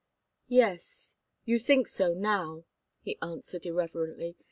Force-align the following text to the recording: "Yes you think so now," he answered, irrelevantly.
"Yes 0.49 1.15
you 1.45 1.59
think 1.59 1.85
so 1.87 2.11
now," 2.11 2.63
he 3.03 3.19
answered, 3.21 3.67
irrelevantly. 3.67 4.35